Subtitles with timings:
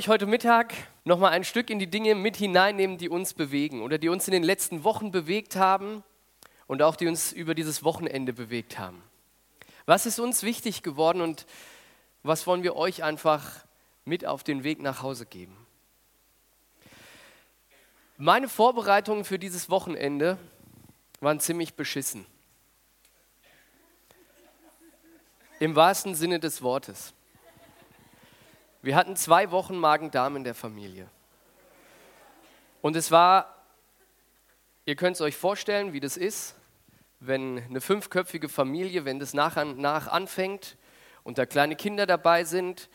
[0.00, 0.72] Euch heute Mittag
[1.04, 4.32] nochmal ein Stück in die Dinge mit hineinnehmen, die uns bewegen oder die uns in
[4.32, 6.02] den letzten Wochen bewegt haben
[6.66, 9.02] und auch die uns über dieses Wochenende bewegt haben.
[9.84, 11.44] Was ist uns wichtig geworden und
[12.22, 13.66] was wollen wir euch einfach
[14.06, 15.54] mit auf den Weg nach Hause geben?
[18.16, 20.38] Meine Vorbereitungen für dieses Wochenende
[21.20, 22.24] waren ziemlich beschissen.
[25.58, 27.12] Im wahrsten Sinne des Wortes.
[28.82, 31.06] Wir hatten zwei Wochen Magen-Darm in der Familie.
[32.80, 33.62] Und es war,
[34.86, 36.54] ihr könnt es euch vorstellen, wie das ist,
[37.18, 40.78] wenn eine fünfköpfige Familie, wenn das nach und nach anfängt
[41.24, 42.88] und da kleine Kinder dabei sind.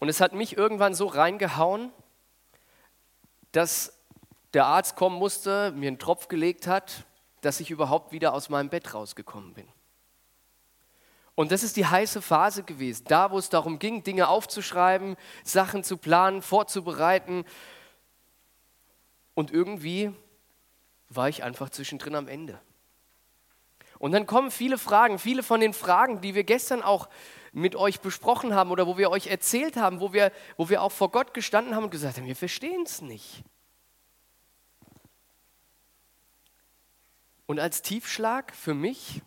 [0.00, 1.92] Und es hat mich irgendwann so reingehauen,
[3.52, 3.96] dass
[4.54, 7.04] der Arzt kommen musste, mir einen Tropf gelegt hat,
[7.42, 9.68] dass ich überhaupt wieder aus meinem Bett rausgekommen bin.
[11.36, 15.84] Und das ist die heiße Phase gewesen, da wo es darum ging, Dinge aufzuschreiben, Sachen
[15.84, 17.44] zu planen, vorzubereiten.
[19.34, 20.12] Und irgendwie
[21.10, 22.58] war ich einfach zwischendrin am Ende.
[23.98, 27.08] Und dann kommen viele Fragen, viele von den Fragen, die wir gestern auch
[27.52, 30.92] mit euch besprochen haben oder wo wir euch erzählt haben, wo wir, wo wir auch
[30.92, 33.44] vor Gott gestanden haben und gesagt haben, wir verstehen es nicht.
[37.44, 39.22] Und als Tiefschlag für mich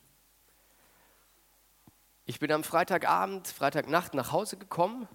[2.30, 5.08] ich bin am Freitagabend, Freitagnacht nach Hause gekommen,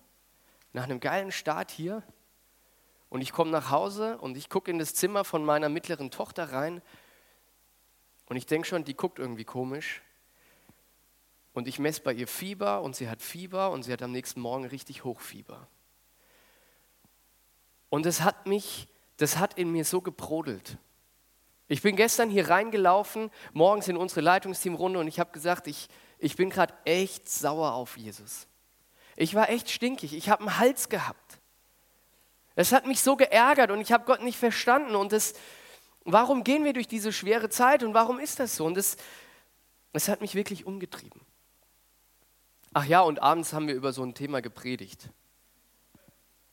[0.72, 2.02] nach einem geilen Start hier.
[3.08, 6.50] Und ich komme nach Hause und ich gucke in das Zimmer von meiner mittleren Tochter
[6.50, 6.82] rein.
[8.26, 10.02] Und ich denke schon, die guckt irgendwie komisch.
[11.52, 14.40] Und ich messe bei ihr Fieber und sie hat Fieber und sie hat am nächsten
[14.40, 15.68] Morgen richtig Hochfieber.
[17.90, 20.78] Und es hat mich, das hat in mir so gebrodelt.
[21.68, 25.88] Ich bin gestern hier reingelaufen, morgens in unsere Leitungsteamrunde und ich habe gesagt, ich,
[26.18, 28.46] ich bin gerade echt sauer auf Jesus.
[29.16, 31.40] Ich war echt stinkig, ich habe einen Hals gehabt.
[32.56, 34.94] Es hat mich so geärgert und ich habe Gott nicht verstanden.
[34.94, 35.34] Und das,
[36.04, 38.64] warum gehen wir durch diese schwere Zeit und warum ist das so?
[38.64, 38.96] Und das,
[39.92, 41.20] das hat mich wirklich umgetrieben.
[42.72, 45.08] Ach ja, und abends haben wir über so ein Thema gepredigt.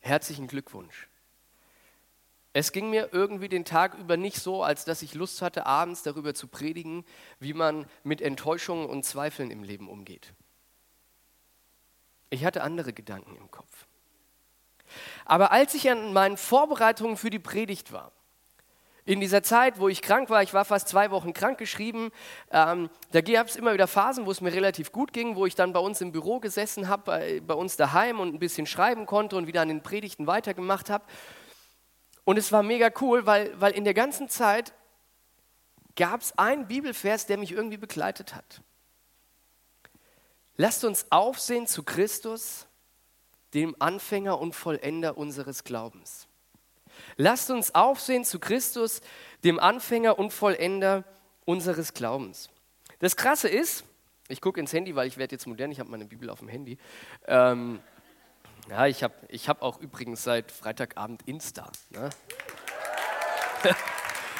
[0.00, 1.08] Herzlichen Glückwunsch.
[2.54, 6.02] Es ging mir irgendwie den Tag über nicht so, als dass ich Lust hatte, abends
[6.02, 7.04] darüber zu predigen,
[7.40, 10.34] wie man mit Enttäuschungen und Zweifeln im Leben umgeht.
[12.28, 13.86] Ich hatte andere Gedanken im Kopf.
[15.24, 18.12] Aber als ich an meinen Vorbereitungen für die Predigt war,
[19.04, 22.12] in dieser Zeit, wo ich krank war, ich war fast zwei Wochen krank geschrieben,
[22.52, 25.56] ähm, da gab es immer wieder Phasen, wo es mir relativ gut ging, wo ich
[25.56, 29.06] dann bei uns im Büro gesessen habe, bei, bei uns daheim und ein bisschen schreiben
[29.06, 31.04] konnte und wieder an den Predigten weitergemacht habe.
[32.24, 34.72] Und es war mega cool, weil, weil in der ganzen Zeit
[35.96, 38.62] gab es einen Bibelvers, der mich irgendwie begleitet hat.
[40.56, 42.66] Lasst uns aufsehen zu Christus,
[43.54, 46.28] dem Anfänger und Vollender unseres Glaubens.
[47.16, 49.00] Lasst uns aufsehen zu Christus,
[49.44, 51.04] dem Anfänger und Vollender
[51.44, 52.50] unseres Glaubens.
[52.98, 53.84] Das Krasse ist,
[54.28, 56.48] ich gucke ins Handy, weil ich werde jetzt modern, ich habe meine Bibel auf dem
[56.48, 56.78] Handy.
[57.26, 57.80] Ähm,
[58.68, 61.70] ja, ich habe ich hab auch übrigens seit Freitagabend Insta.
[61.90, 62.10] Ne?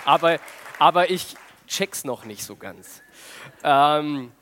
[0.04, 0.38] aber,
[0.78, 3.02] aber ich check's noch nicht so ganz.
[3.62, 4.32] Ähm,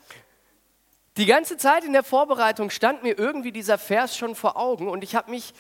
[1.17, 5.05] die ganze Zeit in der Vorbereitung stand mir irgendwie dieser Vers schon vor Augen und
[5.05, 5.53] ich habe mich,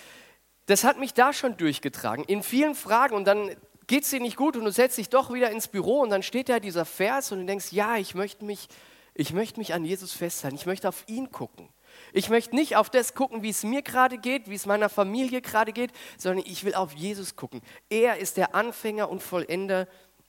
[0.66, 3.50] das hat mich da schon durchgetragen, in vielen Fragen und dann
[3.86, 6.22] geht es dir nicht gut und du setzt dich doch wieder ins Büro und dann
[6.22, 8.68] steht da dieser Vers und du denkst, ja, ich möchte mich,
[9.14, 11.68] ich möchte mich an Jesus festhalten, ich möchte auf ihn gucken.
[12.12, 15.40] Ich möchte nicht auf das gucken, wie es mir gerade geht, wie es meiner Familie
[15.40, 17.60] gerade geht, sondern ich will auf Jesus gucken.
[17.88, 19.86] Er ist der Anfänger und Vollender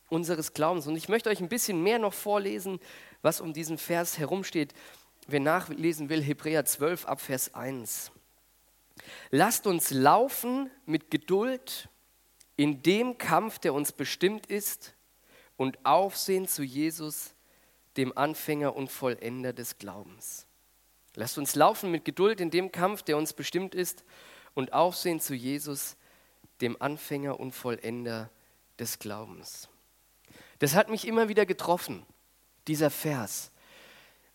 [0.10, 0.88] unseres Glaubens.
[0.88, 2.80] Und ich möchte euch ein bisschen mehr noch vorlesen,
[3.22, 4.74] was um diesen Vers herumsteht.
[5.28, 8.12] Wer nachlesen will, Hebräer 12 ab Vers 1.
[9.30, 11.90] Lasst uns laufen mit Geduld
[12.58, 14.94] in dem Kampf, der uns bestimmt ist,
[15.58, 17.34] und aufsehen zu Jesus,
[17.98, 20.48] dem Anfänger und Vollender des Glaubens.
[21.16, 24.04] Lasst uns laufen mit Geduld in dem Kampf, der uns bestimmt ist,
[24.54, 25.96] und aufsehen zu Jesus,
[26.62, 28.30] dem Anfänger und Vollender
[28.80, 29.70] des Glaubens.
[30.60, 32.06] Das hat mich immer wieder getroffen,
[32.68, 33.52] dieser Vers,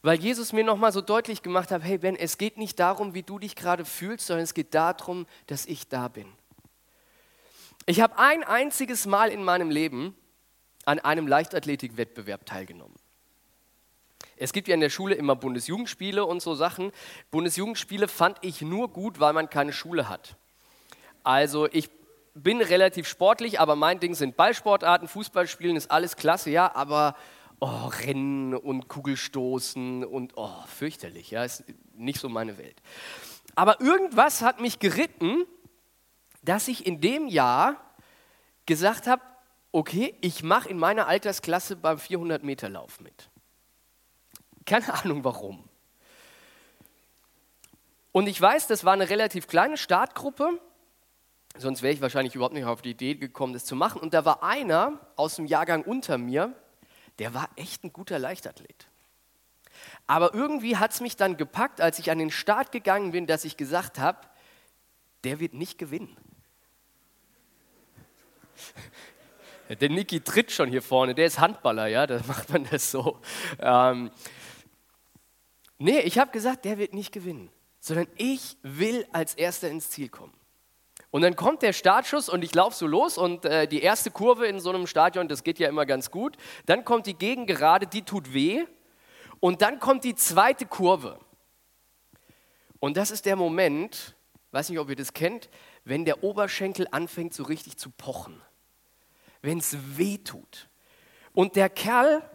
[0.02, 3.22] weil Jesus mir nochmal so deutlich gemacht hat, hey Ben, es geht nicht darum, wie
[3.22, 6.30] du dich gerade fühlst, sondern es geht darum, dass ich da bin.
[7.86, 10.16] Ich habe ein einziges Mal in meinem Leben
[10.84, 12.96] an einem Leichtathletikwettbewerb teilgenommen.
[14.36, 16.92] Es gibt ja in der Schule immer Bundesjugendspiele und so Sachen.
[17.30, 20.36] Bundesjugendspiele fand ich nur gut, weil man keine Schule hat.
[21.24, 21.90] Also ich
[22.34, 27.16] bin relativ sportlich, aber mein Ding sind Ballsportarten, Fußballspielen ist alles klasse, ja, aber
[27.60, 32.80] oh, Rennen und Kugelstoßen und oh, fürchterlich, ja, ist nicht so meine Welt.
[33.54, 35.46] Aber irgendwas hat mich geritten,
[36.42, 37.76] dass ich in dem Jahr
[38.66, 39.22] gesagt habe,
[39.72, 43.30] okay, ich mache in meiner Altersklasse beim 400 Meter Lauf mit.
[44.66, 45.64] Keine Ahnung warum.
[48.12, 50.60] Und ich weiß, das war eine relativ kleine Startgruppe,
[51.56, 54.00] sonst wäre ich wahrscheinlich überhaupt nicht auf die Idee gekommen, das zu machen.
[54.00, 56.54] Und da war einer aus dem Jahrgang unter mir,
[57.18, 58.88] der war echt ein guter Leichtathlet.
[60.06, 63.44] Aber irgendwie hat es mich dann gepackt, als ich an den Start gegangen bin, dass
[63.44, 64.18] ich gesagt habe,
[65.24, 66.16] der wird nicht gewinnen.
[69.80, 73.18] Der Niki tritt schon hier vorne, der ist Handballer, ja, da macht man das so.
[73.58, 74.12] Ähm,
[75.78, 77.50] Nee, ich habe gesagt, der wird nicht gewinnen,
[77.80, 80.32] sondern ich will als Erster ins Ziel kommen.
[81.10, 84.46] Und dann kommt der Startschuss und ich laufe so los und äh, die erste Kurve
[84.46, 86.36] in so einem Stadion, das geht ja immer ganz gut.
[86.66, 88.64] Dann kommt die Gegengerade, die tut weh.
[89.40, 91.18] Und dann kommt die zweite Kurve.
[92.80, 94.16] Und das ist der Moment,
[94.52, 95.48] weiß nicht, ob ihr das kennt,
[95.84, 98.42] wenn der Oberschenkel anfängt so richtig zu pochen.
[99.42, 100.68] Wenn es weh tut.
[101.32, 102.28] Und der Kerl,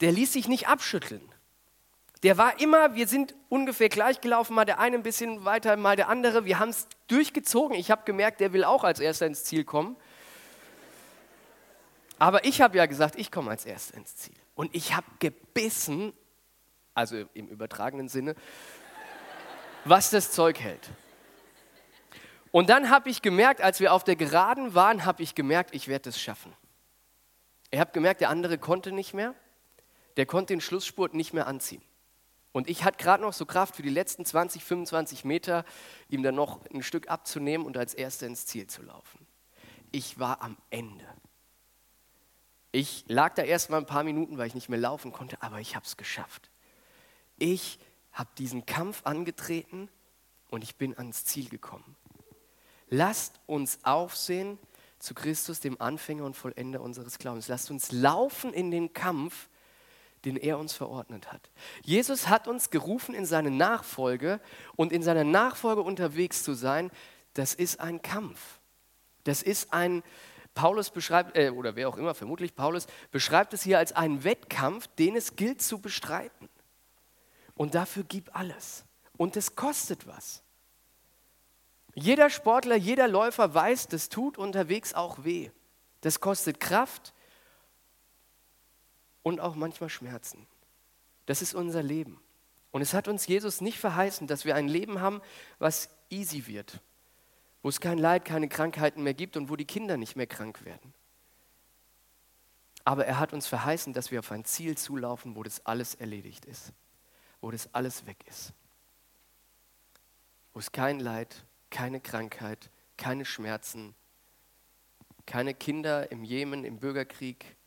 [0.00, 1.22] der ließ sich nicht abschütteln.
[2.22, 5.94] Der war immer, wir sind ungefähr gleich gelaufen, mal der eine ein bisschen weiter, mal
[5.94, 6.44] der andere.
[6.44, 7.76] Wir haben es durchgezogen.
[7.76, 9.96] Ich habe gemerkt, der will auch als Erster ins Ziel kommen.
[12.18, 14.34] Aber ich habe ja gesagt, ich komme als Erster ins Ziel.
[14.56, 16.12] Und ich habe gebissen,
[16.94, 18.34] also im übertragenen Sinne,
[19.84, 20.90] was das Zeug hält.
[22.50, 25.86] Und dann habe ich gemerkt, als wir auf der Geraden waren, habe ich gemerkt, ich
[25.86, 26.52] werde es schaffen.
[27.70, 29.34] Ich habe gemerkt, der andere konnte nicht mehr.
[30.16, 31.82] Der konnte den Schlussspurt nicht mehr anziehen.
[32.58, 35.64] Und ich hatte gerade noch so Kraft für die letzten 20, 25 Meter,
[36.08, 39.28] ihm dann noch ein Stück abzunehmen und als Erster ins Ziel zu laufen.
[39.92, 41.06] Ich war am Ende.
[42.72, 45.60] Ich lag da erst mal ein paar Minuten, weil ich nicht mehr laufen konnte, aber
[45.60, 46.50] ich habe es geschafft.
[47.36, 47.78] Ich
[48.10, 49.88] habe diesen Kampf angetreten
[50.48, 51.94] und ich bin ans Ziel gekommen.
[52.88, 54.58] Lasst uns aufsehen
[54.98, 57.46] zu Christus, dem Anfänger und Vollender unseres Glaubens.
[57.46, 59.48] Lasst uns laufen in den Kampf,
[60.24, 61.50] den er uns verordnet hat.
[61.82, 64.40] Jesus hat uns gerufen, in seine Nachfolge
[64.76, 66.90] und in seiner Nachfolge unterwegs zu sein.
[67.34, 68.58] Das ist ein Kampf.
[69.24, 70.02] Das ist ein,
[70.54, 74.88] Paulus beschreibt, äh, oder wer auch immer, vermutlich Paulus, beschreibt es hier als einen Wettkampf,
[74.98, 76.48] den es gilt zu bestreiten.
[77.54, 78.84] Und dafür gib alles.
[79.16, 80.42] Und es kostet was.
[81.94, 85.50] Jeder Sportler, jeder Läufer weiß, das tut unterwegs auch weh.
[86.00, 87.12] Das kostet Kraft,
[89.28, 90.46] und auch manchmal Schmerzen.
[91.26, 92.18] Das ist unser Leben.
[92.70, 95.20] Und es hat uns Jesus nicht verheißen, dass wir ein Leben haben,
[95.58, 96.80] was easy wird,
[97.62, 100.64] wo es kein Leid, keine Krankheiten mehr gibt und wo die Kinder nicht mehr krank
[100.64, 100.94] werden.
[102.84, 106.46] Aber er hat uns verheißen, dass wir auf ein Ziel zulaufen, wo das alles erledigt
[106.46, 106.72] ist,
[107.42, 108.54] wo das alles weg ist.
[110.54, 113.94] Wo es kein Leid, keine Krankheit, keine Schmerzen,
[115.26, 117.57] keine Kinder im Jemen, im Bürgerkrieg,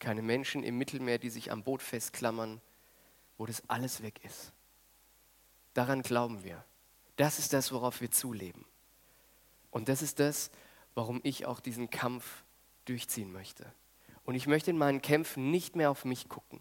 [0.00, 2.60] keine Menschen im Mittelmeer, die sich am Boot festklammern,
[3.38, 4.52] wo das alles weg ist.
[5.74, 6.64] Daran glauben wir.
[7.16, 8.64] Das ist das, worauf wir zuleben.
[9.70, 10.50] Und das ist das,
[10.94, 12.44] warum ich auch diesen Kampf
[12.86, 13.72] durchziehen möchte.
[14.24, 16.60] Und ich möchte in meinen Kämpfen nicht mehr auf mich gucken.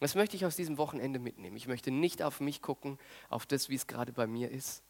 [0.00, 1.56] Das möchte ich aus diesem Wochenende mitnehmen.
[1.56, 2.98] Ich möchte nicht auf mich gucken,
[3.30, 4.82] auf das, wie es gerade bei mir ist,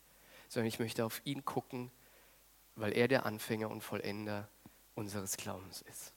[0.48, 1.92] sondern ich möchte auf ihn gucken,
[2.74, 4.48] weil er der Anfänger und Vollender
[4.94, 6.14] unseres Glaubens ist.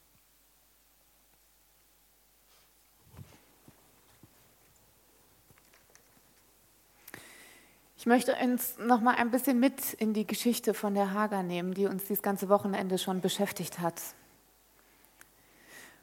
[7.99, 11.73] Ich möchte uns noch mal ein bisschen mit in die Geschichte von der Hager nehmen,
[11.73, 13.99] die uns dieses ganze Wochenende schon beschäftigt hat.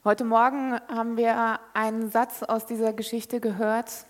[0.02, 4.06] Heute Morgen haben wir einen Satz aus dieser Geschichte gehört,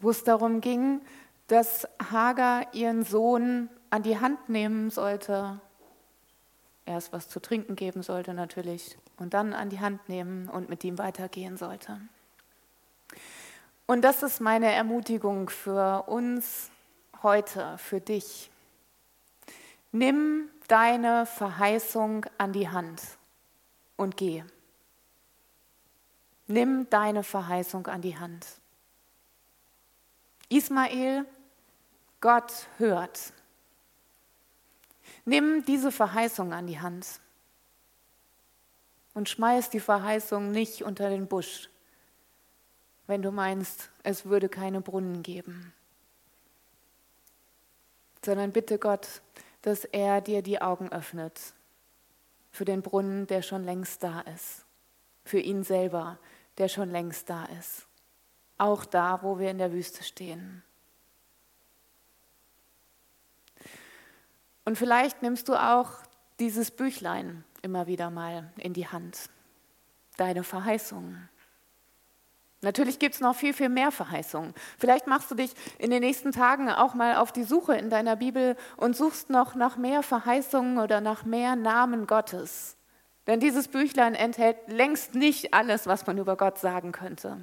[0.00, 1.02] wo es darum ging,
[1.46, 5.60] dass Hager ihren Sohn an die Hand nehmen sollte.
[6.86, 10.84] Erst was zu trinken geben sollte natürlich und dann an die Hand nehmen und mit
[10.84, 12.00] ihm weitergehen sollte.
[13.86, 16.70] Und das ist meine Ermutigung für uns
[17.22, 18.50] heute, für dich.
[19.92, 23.02] Nimm deine Verheißung an die Hand
[23.96, 24.44] und geh.
[26.48, 28.46] Nimm deine Verheißung an die Hand
[30.48, 31.26] Ismael,
[32.20, 33.32] Gott hört.
[35.24, 37.20] Nimm diese Verheißung an die Hand
[39.14, 41.68] und schmeiß die Verheißung nicht unter den Busch,
[43.06, 45.72] wenn du meinst, es würde keine Brunnen geben,
[48.24, 49.22] sondern bitte Gott,
[49.62, 51.54] dass er dir die Augen öffnet
[52.50, 54.64] für den Brunnen, der schon längst da ist,
[55.24, 56.18] für ihn selber,
[56.58, 57.86] der schon längst da ist,
[58.58, 60.62] auch da, wo wir in der Wüste stehen.
[64.64, 65.92] Und vielleicht nimmst du auch
[66.40, 69.30] dieses Büchlein immer wieder mal in die Hand,
[70.16, 71.28] deine Verheißungen.
[72.66, 74.52] Natürlich gibt es noch viel, viel mehr Verheißungen.
[74.76, 78.16] Vielleicht machst du dich in den nächsten Tagen auch mal auf die Suche in deiner
[78.16, 82.76] Bibel und suchst noch nach mehr Verheißungen oder nach mehr Namen Gottes.
[83.28, 87.36] Denn dieses Büchlein enthält längst nicht alles, was man über Gott sagen könnte.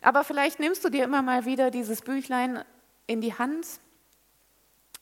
[0.00, 2.64] Aber vielleicht nimmst du dir immer mal wieder dieses Büchlein
[3.06, 3.66] in die Hand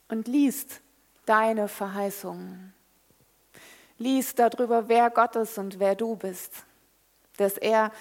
[0.09, 0.81] und liest
[1.25, 2.73] deine Verheißungen.
[3.97, 6.65] Liest darüber, wer Gott ist und wer du bist.
[7.39, 7.91] Dass er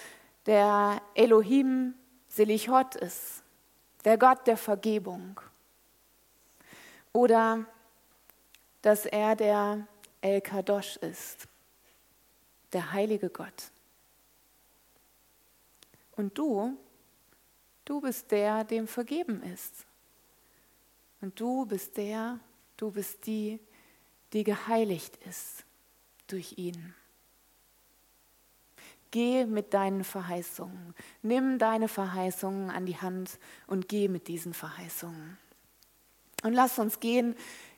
[0.47, 1.95] der Elohim
[2.29, 3.43] Selichot ist,
[4.05, 5.41] der Gott der Vergebung.
[7.13, 7.65] Oder
[8.83, 9.87] dass er der
[10.21, 11.47] El Kadosh ist,
[12.73, 13.71] der heilige Gott.
[16.17, 16.77] Und du,
[17.85, 19.87] du bist der, dem vergeben ist.
[21.21, 22.41] Und du bist der,
[22.77, 23.61] du bist die,
[24.33, 25.65] die geheiligt ist
[26.27, 26.95] durch ihn.
[29.11, 30.95] Geh mit deinen Verheißungen.
[31.23, 35.39] Nimm deine Verheißungen an die Hand und geh mit diesen Verheißungen.
[36.43, 37.35] Und lass uns gehen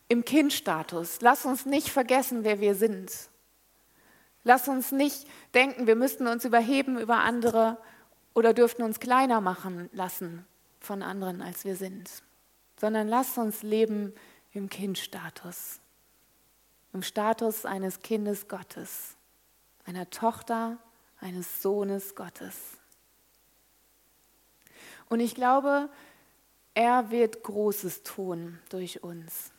[0.08, 1.18] im Kindstatus.
[1.20, 3.12] Lass uns nicht vergessen, wer wir sind.
[4.42, 7.78] Lass uns nicht denken, wir müssten uns überheben über andere
[8.34, 10.46] oder dürften uns kleiner machen lassen
[10.80, 12.10] von anderen, als wir sind
[12.80, 14.14] sondern lasst uns leben
[14.52, 15.80] im Kindstatus,
[16.92, 19.16] im Status eines Kindes Gottes,
[19.84, 20.78] einer Tochter,
[21.20, 22.56] eines Sohnes Gottes.
[25.08, 25.88] Und ich glaube,
[26.74, 29.52] er wird Großes tun durch uns.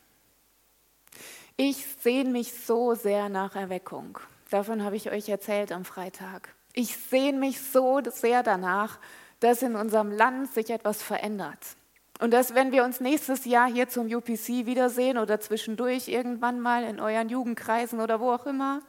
[1.56, 4.18] Ich sehne mich so sehr nach Erweckung.
[4.50, 6.54] Davon habe ich euch erzählt am Freitag.
[6.72, 8.98] Ich sehne mich so sehr danach,
[9.40, 11.76] dass in unserem Land sich etwas verändert.
[12.20, 16.84] Und dass, wenn wir uns nächstes Jahr hier zum UPC wiedersehen oder zwischendurch irgendwann mal
[16.84, 18.80] in euren Jugendkreisen oder wo auch immer,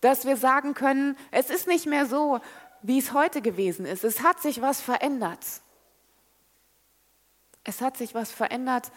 [0.00, 2.40] dass wir sagen können, es ist nicht mehr so,
[2.82, 4.04] wie es heute gewesen ist.
[4.04, 5.44] Es hat sich was verändert.
[7.64, 8.90] Es hat sich was verändert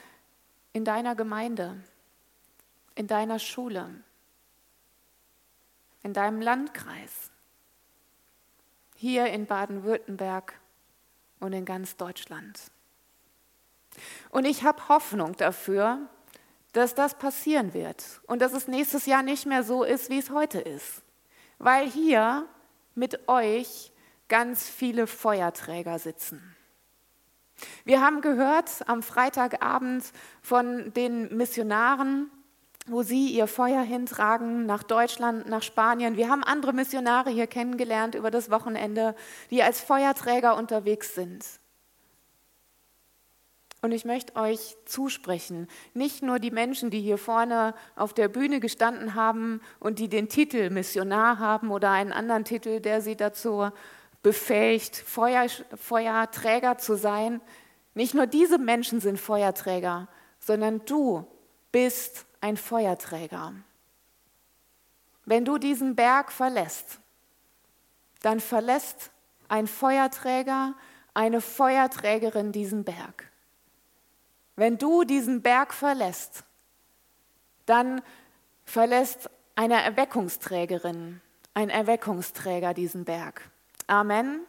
[0.72, 1.82] in deiner Gemeinde,
[2.96, 3.90] in deiner Schule,
[6.02, 7.32] in deinem Landkreis,
[8.96, 10.60] hier in Baden-Württemberg
[11.40, 12.72] und in ganz Deutschland.
[14.30, 16.10] Und ich habe Hoffnung dafür,
[16.74, 20.32] dass das passieren wird und dass es nächstes Jahr nicht mehr so ist, wie es
[20.32, 21.04] heute ist.
[21.60, 22.46] Weil hier
[22.96, 23.92] mit euch
[24.28, 26.56] ganz viele Feuerträger sitzen.
[27.86, 30.04] Wir haben gehört am Freitagabend
[30.42, 32.30] von den Missionaren,
[32.88, 36.18] wo sie ihr Feuer hintragen nach Deutschland, nach Spanien.
[36.18, 39.16] Wir haben andere Missionare hier kennengelernt über das Wochenende,
[39.52, 41.46] die als Feuerträger unterwegs sind.
[43.84, 48.62] Und ich möchte euch zusprechen, nicht nur die Menschen, die hier vorne auf der Bühne
[48.62, 53.72] gestanden haben und die den Titel Missionar haben oder einen anderen Titel, der sie dazu
[54.22, 57.42] befähigt, Feuer, Feuerträger zu sein.
[57.94, 60.08] Nicht nur diese Menschen sind Feuerträger,
[60.40, 61.28] sondern du
[61.74, 63.52] bist ein Feuerträger.
[65.26, 67.02] Wenn du diesen Berg verlässt,
[68.22, 69.12] dann verlässt
[69.50, 70.74] ein Feuerträger,
[71.14, 73.33] eine Feuerträgerin diesen Berg.
[74.56, 76.44] Wenn du diesen Berg verlässt,
[77.66, 78.02] dann
[78.66, 81.22] verlässt eine Erweckungsträgerin,
[81.54, 83.50] ein Erweckungsträger diesen Berg.
[83.88, 84.42] Amen.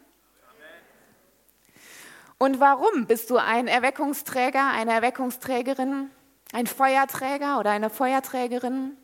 [2.39, 6.11] Und warum bist du ein Erweckungsträger, eine Erweckungsträgerin,
[6.53, 8.97] ein Feuerträger oder eine Feuerträgerin?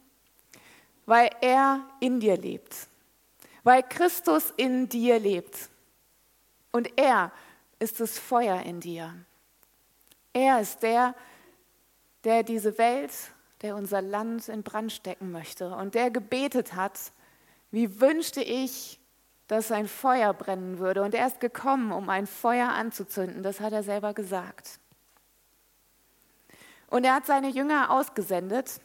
[1.07, 2.89] Weil er in dir lebt,
[3.65, 5.71] weil Christus in dir lebt
[6.71, 7.33] und er
[7.79, 9.15] ist das Feuer in dir.
[10.33, 11.15] Er ist der,
[12.25, 13.13] der diese Welt,
[13.63, 17.13] der unser Land in Brand stecken möchte und der gebetet hat,
[17.71, 18.99] wie wünschte ich,
[19.51, 21.03] dass ein Feuer brennen würde.
[21.03, 23.43] Und er ist gekommen, um ein Feuer anzuzünden.
[23.43, 24.79] Das hat er selber gesagt.
[26.89, 28.81] Und er hat seine Jünger ausgesendet.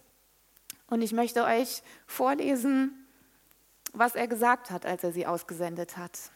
[0.88, 3.08] Und ich möchte euch vorlesen,
[3.94, 6.32] was er gesagt hat, als er sie ausgesendet hat.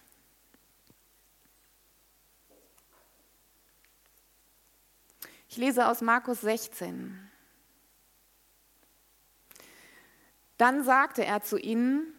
[5.49, 7.27] Ich lese aus Markus 16.
[10.57, 12.13] Dann sagte er zu ihnen,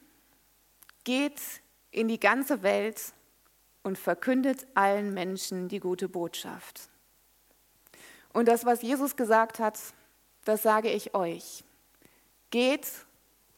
[1.05, 1.41] geht
[1.93, 3.13] in die ganze Welt
[3.85, 6.89] und verkündet allen Menschen die gute Botschaft.
[8.33, 9.79] Und das, was Jesus gesagt hat,
[10.45, 11.63] das sage ich euch.
[12.51, 12.89] Geht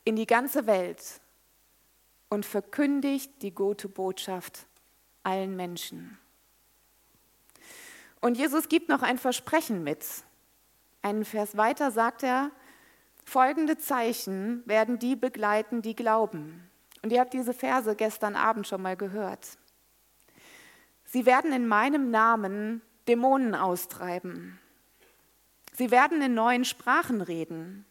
[0.05, 1.02] in die ganze Welt
[2.29, 4.67] und verkündigt die gute Botschaft
[5.23, 6.19] allen Menschen.
[8.23, 10.07] Und Jesus gibt noch ein Versprechen mit.
[11.02, 12.52] Einen Vers weiter sagt er,
[13.25, 16.71] folgende Zeichen werden die begleiten, die glauben.
[17.02, 19.59] Und ihr habt diese Verse gestern Abend schon mal gehört.
[21.05, 24.61] Sie werden in meinem Namen Dämonen austreiben.
[25.73, 27.85] Sie werden in neuen Sprachen reden.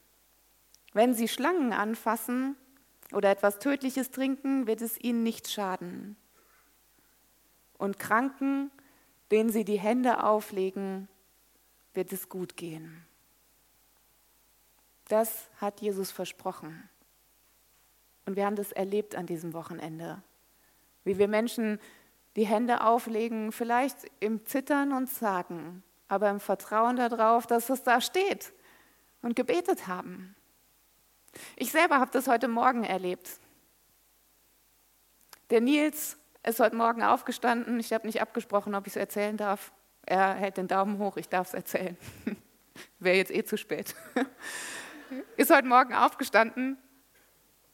[0.94, 2.56] Wenn sie Schlangen anfassen
[3.12, 6.16] oder etwas Tödliches trinken, wird es ihnen nichts schaden.
[7.78, 8.72] Und Kranken,
[9.32, 11.08] denen sie die Hände auflegen,
[11.94, 13.06] wird es gut gehen.
[15.08, 16.90] Das hat Jesus versprochen.
[18.26, 20.22] Und wir haben das erlebt an diesem Wochenende,
[21.04, 21.80] wie wir Menschen
[22.36, 28.00] die Hände auflegen, vielleicht im Zittern und Zagen, aber im Vertrauen darauf, dass es da
[28.00, 28.54] steht
[29.22, 30.36] und gebetet haben.
[31.56, 33.40] Ich selber habe das heute Morgen erlebt.
[35.50, 37.80] Der Nils ist heute Morgen aufgestanden.
[37.80, 39.72] Ich habe nicht abgesprochen, ob ich es erzählen darf.
[40.06, 41.98] Er hält den Daumen hoch, ich darf es erzählen.
[43.00, 43.96] Wäre jetzt eh zu spät.
[45.38, 46.78] ist heute Morgen aufgestanden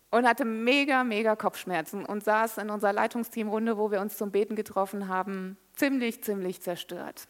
[0.10, 4.56] und hatte mega, mega Kopfschmerzen und saß in unserer Leitungsteamrunde, wo wir uns zum Beten
[4.56, 7.28] getroffen haben, ziemlich, ziemlich zerstört.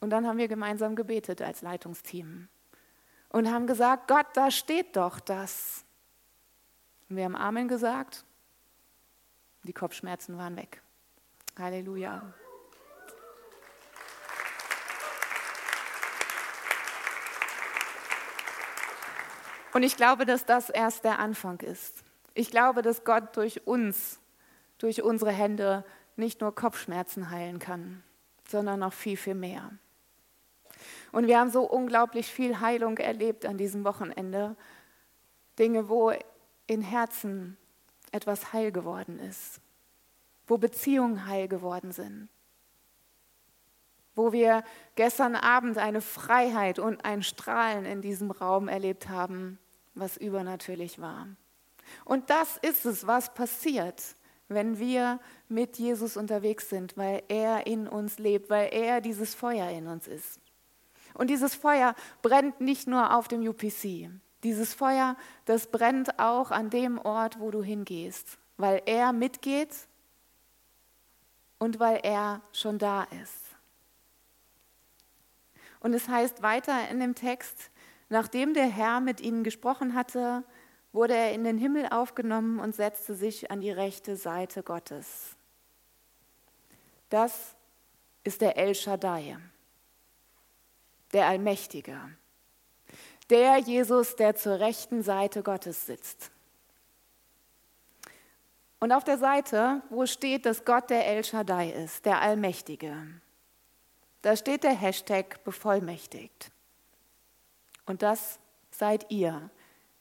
[0.00, 2.48] Und dann haben wir gemeinsam gebetet als Leitungsteam
[3.30, 5.84] und haben gesagt, Gott, da steht doch das.
[7.08, 8.24] Und wir haben Amen gesagt,
[9.64, 10.82] die Kopfschmerzen waren weg.
[11.58, 12.34] Halleluja.
[19.72, 22.04] Und ich glaube, dass das erst der Anfang ist.
[22.34, 24.20] Ich glaube, dass Gott durch uns,
[24.78, 25.84] durch unsere Hände
[26.16, 28.04] nicht nur Kopfschmerzen heilen kann,
[28.46, 29.70] sondern noch viel, viel mehr.
[31.10, 34.56] Und wir haben so unglaublich viel Heilung erlebt an diesem Wochenende.
[35.58, 36.12] Dinge, wo
[36.66, 37.56] in Herzen
[38.14, 39.60] etwas heil geworden ist,
[40.46, 42.28] wo Beziehungen heil geworden sind,
[44.14, 44.62] wo wir
[44.94, 49.58] gestern Abend eine Freiheit und ein Strahlen in diesem Raum erlebt haben,
[49.94, 51.28] was übernatürlich war.
[52.04, 54.16] Und das ist es, was passiert,
[54.48, 59.68] wenn wir mit Jesus unterwegs sind, weil er in uns lebt, weil er dieses Feuer
[59.70, 60.40] in uns ist.
[61.14, 64.10] Und dieses Feuer brennt nicht nur auf dem UPC.
[64.44, 69.74] Dieses Feuer, das brennt auch an dem Ort, wo du hingehst, weil er mitgeht
[71.58, 73.40] und weil er schon da ist.
[75.80, 77.70] Und es heißt weiter in dem Text,
[78.08, 80.44] Nachdem der Herr mit ihnen gesprochen hatte,
[80.92, 85.36] wurde er in den Himmel aufgenommen und setzte sich an die rechte Seite Gottes.
[87.08, 87.56] Das
[88.22, 89.36] ist der El Shaddai,
[91.12, 91.98] der Allmächtige,
[93.30, 96.30] der Jesus, der zur rechten Seite Gottes sitzt.
[98.80, 102.94] Und auf der Seite, wo steht, dass Gott der El Shaddai ist, der Allmächtige,
[104.20, 106.50] da steht der Hashtag bevollmächtigt.
[107.86, 108.38] Und das
[108.70, 109.50] seid ihr,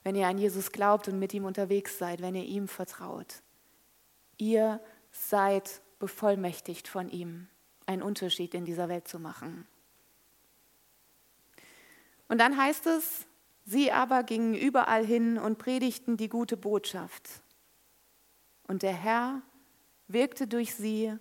[0.04, 3.42] wenn ihr an Jesus glaubt und mit ihm unterwegs seid, wenn ihr ihm vertraut.
[4.38, 4.82] Ihr
[5.12, 7.48] seid bevollmächtigt von ihm,
[7.86, 9.68] einen Unterschied in dieser Welt zu machen.
[12.34, 13.28] Und dann heißt es,
[13.64, 17.30] sie aber gingen überall hin und predigten die gute Botschaft.
[18.68, 19.44] Und der Herr
[20.08, 21.16] wirkte durch sie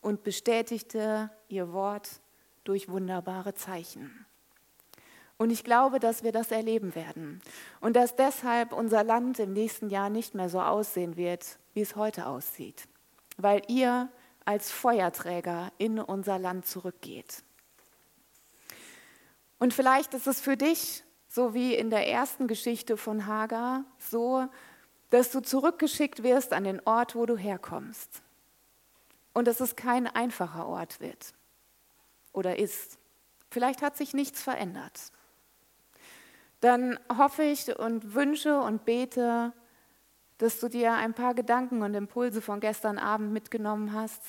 [0.00, 2.10] und bestätigte ihr Wort
[2.64, 4.26] durch wunderbare Zeichen.
[5.36, 7.40] Und ich glaube, dass wir das erleben werden.
[7.80, 11.94] Und dass deshalb unser Land im nächsten Jahr nicht mehr so aussehen wird, wie es
[11.94, 12.88] heute aussieht.
[13.36, 14.08] Weil ihr
[14.44, 17.44] als Feuerträger in unser Land zurückgeht.
[19.58, 24.46] Und vielleicht ist es für dich, so wie in der ersten Geschichte von Hagar, so,
[25.10, 28.22] dass du zurückgeschickt wirst an den Ort, wo du herkommst.
[29.34, 31.34] Und dass es kein einfacher Ort wird
[32.32, 32.98] oder ist.
[33.50, 35.12] Vielleicht hat sich nichts verändert
[36.60, 39.52] dann hoffe ich und wünsche und bete,
[40.38, 44.22] dass du dir ein paar Gedanken und Impulse von gestern Abend mitgenommen hast,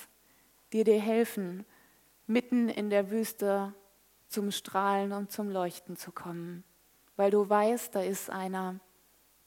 [0.73, 1.65] die dir helfen,
[2.27, 3.73] mitten in der Wüste
[4.29, 6.63] zum Strahlen und zum Leuchten zu kommen,
[7.17, 8.79] weil du weißt, da ist einer,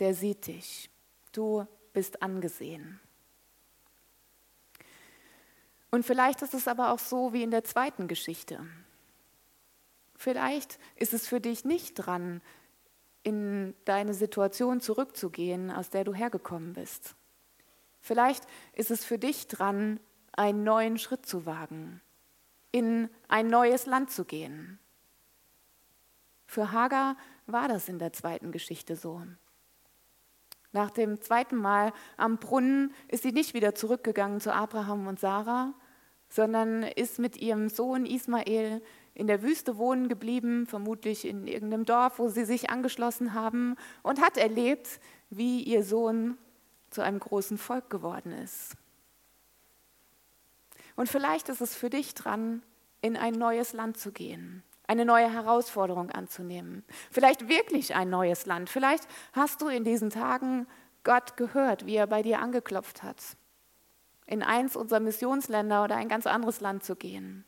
[0.00, 0.90] der sieht dich.
[1.32, 3.00] Du bist angesehen.
[5.90, 8.66] Und vielleicht ist es aber auch so wie in der zweiten Geschichte.
[10.16, 12.40] Vielleicht ist es für dich nicht dran,
[13.22, 17.14] in deine Situation zurückzugehen, aus der du hergekommen bist.
[18.00, 20.00] Vielleicht ist es für dich dran,
[20.32, 22.00] einen neuen Schritt zu wagen,
[22.72, 24.78] in ein neues Land zu gehen.
[26.46, 29.22] Für Hagar war das in der zweiten Geschichte so.
[30.72, 35.74] Nach dem zweiten Mal am Brunnen ist sie nicht wieder zurückgegangen zu Abraham und Sarah,
[36.28, 38.82] sondern ist mit ihrem Sohn Ismael
[39.14, 44.22] in der Wüste wohnen geblieben, vermutlich in irgendeinem Dorf, wo sie sich angeschlossen haben und
[44.22, 46.38] hat erlebt, wie ihr Sohn
[46.88, 48.76] zu einem großen Volk geworden ist.
[50.96, 52.62] Und vielleicht ist es für dich dran,
[53.00, 56.85] in ein neues Land zu gehen, eine neue Herausforderung anzunehmen.
[57.11, 58.70] Vielleicht wirklich ein neues Land.
[58.70, 60.66] Vielleicht hast du in diesen Tagen
[61.05, 63.20] Gott gehört, wie er bei dir angeklopft hat,
[64.26, 67.44] in eins unserer Missionsländer oder ein ganz anderes Land zu gehen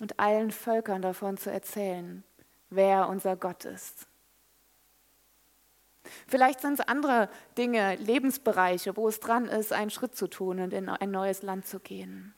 [0.00, 2.24] und allen Völkern davon zu erzählen,
[2.70, 4.07] wer unser Gott ist.
[6.26, 10.72] Vielleicht sind es andere Dinge, Lebensbereiche, wo es dran ist, einen Schritt zu tun und
[10.72, 12.34] in ein neues Land zu gehen.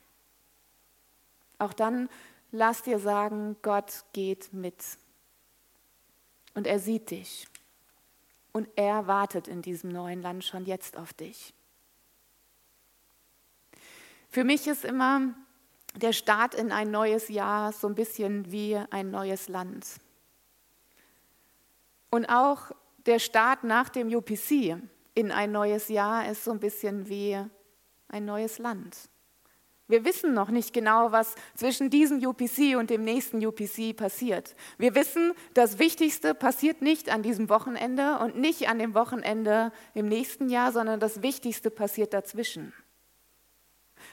[1.58, 2.08] Auch dann
[2.52, 4.82] lass dir sagen, Gott geht mit.
[6.54, 7.46] Und er sieht dich.
[8.52, 11.54] Und er wartet in diesem neuen Land schon jetzt auf dich.
[14.28, 15.34] Für mich ist immer
[15.96, 19.86] der Start in ein neues Jahr so ein bisschen wie ein neues Land.
[22.10, 22.72] Und auch
[23.06, 24.76] der Start nach dem UPC
[25.14, 27.38] in ein neues Jahr ist so ein bisschen wie
[28.08, 28.96] ein neues Land.
[29.90, 34.54] Wir wissen noch nicht genau, was zwischen diesem UPC und dem nächsten UPC passiert.
[34.78, 40.06] Wir wissen, das Wichtigste passiert nicht an diesem Wochenende und nicht an dem Wochenende im
[40.06, 42.72] nächsten Jahr, sondern das Wichtigste passiert dazwischen.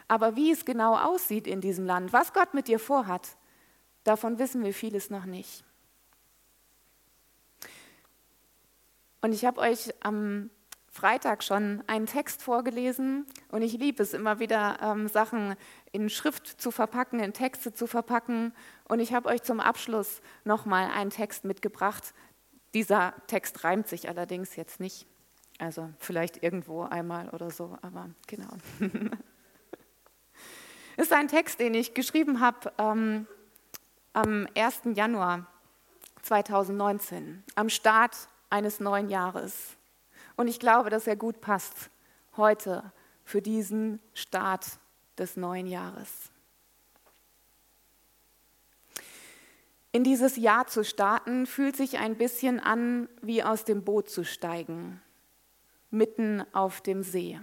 [0.08, 3.38] Aber wie es genau aussieht in diesem Land, was Gott mit dir vorhat,
[4.04, 5.63] davon wissen wir vieles noch nicht.
[9.28, 10.50] Und ich habe euch am
[10.90, 15.58] Freitag schon einen Text vorgelesen und ich liebe es immer wieder, ähm, Sachen
[15.92, 18.54] in Schrift zu verpacken, in Texte zu verpacken.
[18.86, 22.13] Und ich habe euch zum Abschluss nochmal einen Text mitgebracht.
[22.74, 25.06] Dieser Text reimt sich allerdings jetzt nicht.
[25.60, 28.54] Also vielleicht irgendwo einmal oder so, aber genau.
[30.96, 33.28] ist ein Text, den ich geschrieben habe ähm,
[34.13, 34.84] am 1.
[34.96, 35.48] Januar
[36.22, 39.78] 2019, am Start eines neuen Jahres.
[40.36, 41.90] Und ich glaube, dass er gut passt
[42.36, 42.92] heute
[43.24, 44.80] für diesen Start
[45.18, 46.32] des neuen Jahres.
[49.92, 54.24] In dieses Jahr zu starten, fühlt sich ein bisschen an, wie aus dem Boot zu
[54.24, 55.02] steigen,
[55.90, 57.40] mitten auf dem See.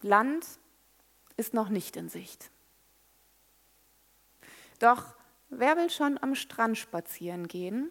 [0.00, 0.46] Land
[1.36, 2.50] ist noch nicht in Sicht.
[4.78, 5.14] Doch
[5.50, 7.90] wer will schon am Strand spazieren gehen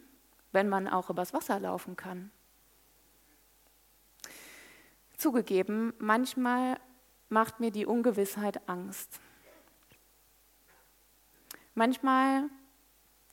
[0.52, 2.32] wenn man auch übers Wasser laufen kann.
[5.18, 6.80] Zugegeben, manchmal
[7.30, 9.20] macht mir die Ungewissheit Angst.
[11.74, 12.50] Manchmal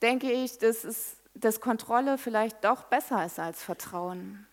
[0.03, 4.47] denke ich, dass, es, dass Kontrolle vielleicht doch besser ist als Vertrauen.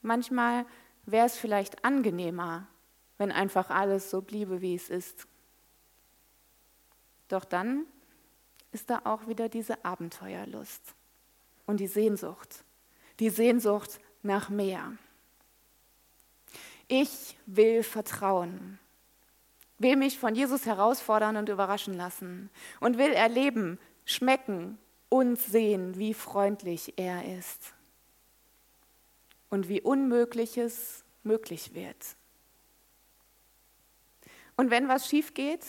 [0.00, 0.66] Manchmal
[1.06, 2.66] wäre es vielleicht angenehmer,
[3.18, 5.26] wenn einfach alles so bliebe, wie es ist.
[7.28, 7.86] Doch dann
[8.72, 10.82] ist da auch wieder diese Abenteuerlust
[11.66, 12.64] und die Sehnsucht,
[13.20, 14.92] die Sehnsucht nach mehr.
[16.88, 18.78] Ich will vertrauen,
[19.78, 26.14] will mich von Jesus herausfordern und überraschen lassen und will erleben, schmecken und sehen, wie
[26.14, 27.74] freundlich er ist
[29.50, 32.16] und wie Unmögliches möglich wird.
[34.56, 35.64] Und wenn was schief geht,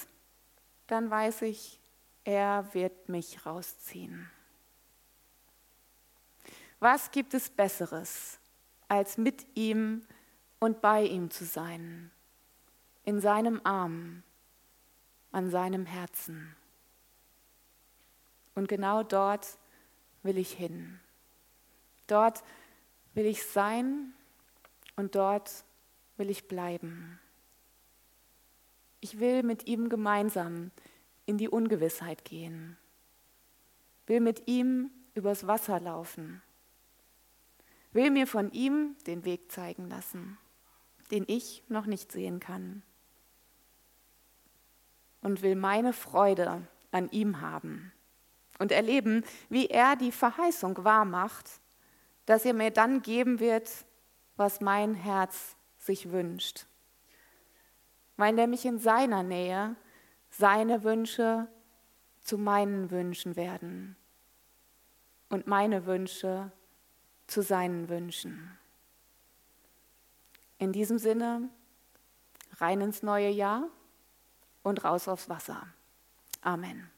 [0.87, 1.79] dann weiß ich,
[2.23, 4.29] er wird mich rausziehen.
[6.79, 8.39] Was gibt es Besseres,
[8.87, 10.05] als mit ihm
[10.59, 12.11] und bei ihm zu sein,
[13.05, 14.23] in seinem Arm,
[15.31, 16.55] an seinem Herzen?
[18.55, 19.57] Und genau dort
[20.23, 20.99] will ich hin.
[22.07, 22.43] Dort
[23.13, 24.13] will ich sein
[24.95, 25.63] und dort
[26.17, 27.19] will ich bleiben.
[28.99, 30.71] Ich will mit ihm gemeinsam
[31.25, 32.77] in die Ungewissheit gehen,
[34.05, 36.41] will mit ihm übers Wasser laufen,
[37.91, 40.37] will mir von ihm den Weg zeigen lassen,
[41.11, 42.83] den ich noch nicht sehen kann.
[45.21, 47.93] Und will meine Freude an ihm haben
[48.59, 51.61] und erleben, wie er die Verheißung wahrmacht,
[52.25, 53.69] dass er mir dann geben wird,
[54.35, 56.65] was mein Herz sich wünscht,
[58.17, 59.75] weil nämlich in seiner Nähe
[60.37, 61.47] seine Wünsche
[62.21, 63.95] zu meinen Wünschen werden
[65.29, 66.51] und meine Wünsche
[67.27, 68.57] zu seinen Wünschen.
[70.57, 71.49] In diesem Sinne,
[72.57, 73.67] rein ins neue Jahr
[74.63, 75.67] und raus aufs Wasser.
[76.41, 76.89] Amen.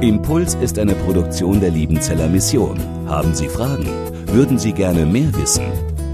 [0.00, 2.80] Impuls ist eine Produktion der Liebenzeller Mission.
[3.06, 3.86] Haben Sie Fragen?
[4.28, 5.89] Würden Sie gerne mehr wissen?